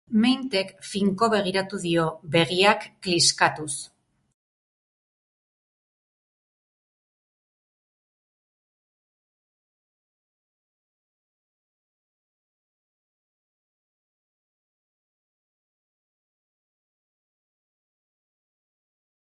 [0.21, 2.05] Meinthek finko begiratu dio,
[2.37, 3.69] begiak kliskatuz.